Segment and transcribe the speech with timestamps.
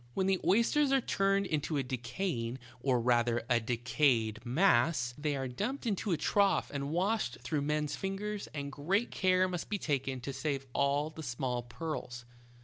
[0.15, 2.07] When the oysters are turned into a IN A shark's mouth.
[2.09, 7.39] 71 decaying, or rather, a decayed mass, they are dumped into a trough and washed
[7.41, 12.25] through men's fingers, and great care must be taken to save all the small pearls.